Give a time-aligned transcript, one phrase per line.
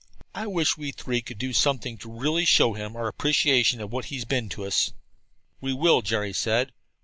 [0.33, 4.05] I wish we three could do something to really show him our appreciation of what
[4.05, 4.93] he's been to us."
[5.59, 6.71] "We will," Jerry said.